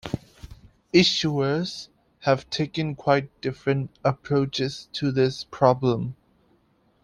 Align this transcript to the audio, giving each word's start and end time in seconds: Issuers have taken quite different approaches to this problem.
Issuers 0.95 1.89
have 2.21 2.49
taken 2.49 2.95
quite 2.95 3.39
different 3.39 3.91
approaches 4.03 4.89
to 4.93 5.11
this 5.11 5.43
problem. 5.43 6.15